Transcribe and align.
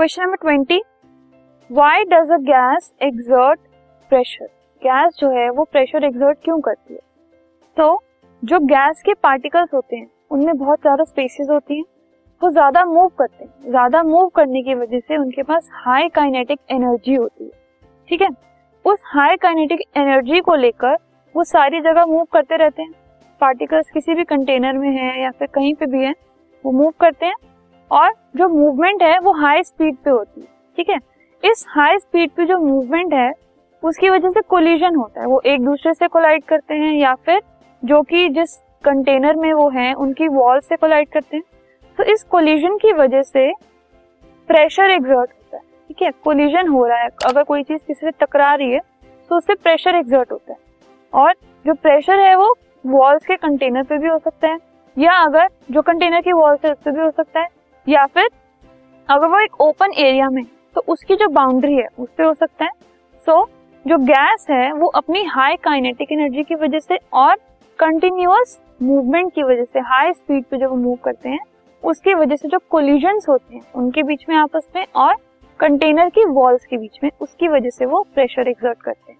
Question 0.00 0.22
number 0.22 0.36
twenty 0.36 0.80
why 1.70 2.04
does 2.04 2.30
a 2.30 2.36
gas 2.36 2.92
exert 3.02 3.58
pressure 4.10 4.46
gas 4.82 5.16
जो 5.18 5.30
है, 5.30 5.48
वो 5.50 5.64
pressure 5.64 6.04
exert 6.04 6.38
क्यों 6.44 6.58
करती 6.60 6.94
है? 6.94 7.00
तो 7.76 8.00
जो 8.42 8.58
गैस 8.58 9.02
के 9.02 9.14
पार्टिकल्स 9.14 9.74
होते 9.74 9.96
हैं, 9.96 10.10
उनमें 10.30 10.56
बहुत 10.58 10.80
ज़्यादा 10.80 11.04
स्पेसेस 11.04 11.48
होती 11.50 11.76
हैं, 11.76 11.84
वो 12.42 12.50
ज़्यादा 12.50 12.84
मूव 12.84 13.08
करते 13.08 13.44
हैं। 13.44 13.70
ज़्यादा 13.70 14.02
मूव 14.02 14.28
करने 14.28 14.62
की 14.62 14.74
वजह 14.74 15.00
से 15.00 15.16
उनके 15.16 15.42
पास 15.42 15.68
हाई 15.74 16.08
काइनेटिक 16.08 16.60
एनर्जी 16.70 17.14
होती 17.14 17.44
है। 17.44 17.50
ठीक 18.08 18.22
है? 18.22 18.28
उस 18.84 19.02
हाई 19.06 19.36
काइनेटिक 19.36 19.80
एनर्जी 19.96 20.40
को 20.40 20.54
लेकर 20.54 20.96
वो 21.34 21.44
सारी 21.44 21.80
जगह 21.80 22.06
मूव 22.06 22.24
करते 22.32 22.56
रहते 22.56 22.82
हैं। 22.82 22.92
पार्टिकल्स 23.40 23.90
किसी 23.90 24.14
भी 24.14 24.24
कंटेनर 24.24 24.78
में 24.78 24.90
है 24.90 25.22
या 25.22 25.30
फिर 25.30 25.48
कहीं 25.54 25.74
पे 25.74 25.86
भी 25.86 26.04
है, 26.04 26.14
वो 26.64 26.72
मूव 26.72 26.92
करते 27.00 27.26
हैं। 27.26 27.34
और 27.90 28.12
जो 28.36 28.48
मूवमेंट 28.48 29.02
है, 29.02 29.18
वो 29.18 29.32
हाई 29.32 29.62
स्पीड 29.62 29.96
पे 29.96 30.10
होती 30.10 30.40
है, 30.40 30.46
ठीक 30.78 30.88
है? 30.88 30.96
इस 31.42 31.64
हाई 31.68 31.98
स्पीड 31.98 32.30
पे 32.30 32.44
जो 32.44 32.58
मूवमेंट 32.58 33.14
है, 33.14 33.32
उसकी 33.82 34.08
वजह 34.10 34.30
से 34.30 34.40
कोलिजन 34.40 34.96
होता 34.96 35.20
है। 35.20 35.26
वो 35.26 35.40
एक 35.46 35.64
दूसरे 35.64 35.94
से 35.94 36.08
कोलाइड 36.08 36.44
करते 36.44 36.74
हैं 36.74 36.92
या 36.92 37.14
फिर 37.16 37.40
जो 37.82 38.02
कि 38.02 38.28
जिस 38.28 38.56
कंटेनर 38.84 39.36
में 39.36 39.52
वो 39.52 39.68
है, 39.70 39.92
उनकी 39.94 40.28
वॉल 40.28 40.60
से 40.60 40.76
कोलाइड 40.76 41.08
करते 41.08 41.36
हैं। 41.36 41.44
तो 41.98 42.04
इस 42.04 42.22
कोलिजन 42.24 42.76
की 42.76 42.92
वजह 42.92 43.22
से 43.22 43.50
प्रेशर 44.48 44.90
एग्जर्ट 44.90 45.30
होता 45.30 45.56
है, 45.56 45.62
ठीक 45.88 46.02
है? 46.02 46.10
कोलिजन 46.24 46.68
हो 46.68 46.86
रहा 46.86 46.98
है। 46.98 47.08
अगर 47.26 47.42
कोई 47.42 47.62
चीज़ 47.62 47.78
किसी 47.78 48.06
से 48.06 48.10
टकरा 48.20 48.54
रही 48.54 48.72
है 48.72 48.80
तो 49.30 49.36
उससे 49.36 49.54
प्रेशर 49.54 49.94
एग्जर्ट 49.94 50.32
होता 50.32 50.52
है। 50.52 50.58
और 51.12 51.34
जो 51.64 51.74
प्रेशर 51.74 52.20
है, 52.20 52.34
वो 52.36 52.54
वॉल्स 52.84 53.24
के 53.26 53.36
कंटेनर 53.36 53.82
पे 53.82 53.98
भी 53.98 54.08
हो 54.08 54.18
सकता 54.18 54.48
है, 54.48 54.56
या 54.96 55.12
अगर 55.16 55.48
जो 55.70 55.82
कंटेनर 55.82 56.20
की 56.20 56.32
वॉल्स 56.32 56.64
है, 56.64 56.70
उस 56.72 56.78
पर 56.78 56.90
भी 56.90 57.00
हो 57.00 57.10
सकता 57.10 57.40
है। 57.40 57.46
या 57.86 58.04
फिर 58.06 58.28
अगर 59.08 59.26
वो 59.26 59.38
एक 59.38 59.60
ओपन 59.60 59.92
एरिया 59.92 60.28
में 60.30 60.44
तो 60.74 60.82
उसकी 60.88 61.16
जो 61.16 61.28
बाउंड्री 61.28 61.74
है 61.74 61.86
उस 61.98 62.08
पर 62.18 62.24
हो 62.24 62.34
सकता 62.34 62.64
है। 62.64 62.70
सो 63.26 63.40
so, 63.40 63.48
जो 63.84 63.98
गैस 63.98 64.46
है 64.50 64.72
वो 64.72 64.86
अपनी 64.86 65.24
हाई 65.24 65.56
काइनेटिक 65.56 66.12
एनर्जी 66.12 66.42
की 66.42 66.54
वजह 66.54 66.78
से 66.78 66.98
और 67.12 67.36
कंटिन्यूअस 67.78 68.58
मूवमेंट 68.82 69.32
की 69.34 69.42
वजह 69.42 69.64
से 69.64 69.80
हाई 69.80 70.12
स्पीड 70.12 70.44
पे 70.44 70.56
जो 70.56 70.68
वो 70.68 70.76
मूव 70.76 70.98
करते 71.04 71.28
हैं 71.28 71.40
उसकी 71.82 72.14
वजह 72.14 72.36
से 72.36 72.48
जो 72.48 72.58
कोलिजन 72.70 73.20
होते 73.28 73.54
हैं 73.54 73.62
उनके 73.74 74.02
बीच 74.02 74.24
में 74.28 74.36
आपस 74.36 74.68
में 74.76 74.86
और 74.96 75.14
कंटेनर 75.60 76.08
की 76.08 76.24
वॉल्स 76.24 76.66
के 76.66 76.76
बीच 76.76 76.98
में 77.04 77.10
उसकी 77.20 77.48
वजह 77.48 77.70
से 77.70 77.86
वो 77.86 78.02
प्रेशर 78.14 78.48
एग्जर्ट 78.48 78.82
करते 78.82 79.12
हैं। 79.12 79.19